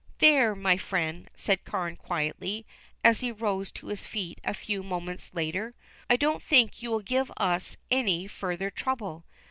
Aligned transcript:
"There, 0.17 0.55
my 0.55 0.77
friend," 0.77 1.29
said 1.35 1.63
Carne 1.63 1.95
quietly, 1.95 2.65
as 3.03 3.19
he 3.19 3.31
rose 3.31 3.69
to 3.73 3.85
his 3.89 4.03
feet 4.03 4.41
a 4.43 4.55
few 4.55 4.81
moments 4.81 5.35
later, 5.35 5.75
"I 6.09 6.15
don't 6.15 6.41
think 6.41 6.81
you 6.81 6.89
will 6.89 7.01
give 7.03 7.31
us 7.37 7.77
any 7.91 8.25
further 8.25 8.71
trouble. 8.71 9.25